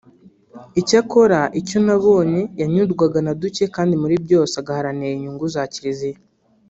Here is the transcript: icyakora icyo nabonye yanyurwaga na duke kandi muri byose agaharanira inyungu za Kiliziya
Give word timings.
icyakora 0.81 1.39
icyo 1.59 1.77
nabonye 1.85 2.41
yanyurwaga 2.61 3.19
na 3.25 3.33
duke 3.41 3.63
kandi 3.75 3.93
muri 4.01 4.15
byose 4.25 4.53
agaharanira 4.61 5.13
inyungu 5.15 5.45
za 5.55 5.63
Kiliziya 5.73 6.19